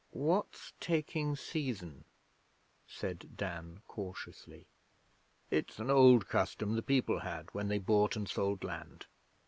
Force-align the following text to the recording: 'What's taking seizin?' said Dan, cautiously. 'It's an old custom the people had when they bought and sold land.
'What's 0.09 0.73
taking 0.79 1.35
seizin?' 1.35 2.05
said 2.87 3.37
Dan, 3.37 3.83
cautiously. 3.87 4.65
'It's 5.51 5.77
an 5.77 5.91
old 5.91 6.27
custom 6.27 6.75
the 6.75 6.81
people 6.81 7.19
had 7.19 7.53
when 7.53 7.67
they 7.67 7.77
bought 7.77 8.15
and 8.15 8.27
sold 8.27 8.63
land. 8.63 9.05